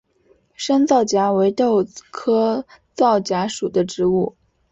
[0.55, 2.65] 山皂荚为豆科
[2.95, 4.35] 皂荚属的植物。